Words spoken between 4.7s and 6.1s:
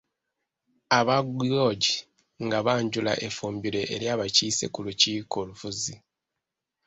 ku lukiiko olufuzi.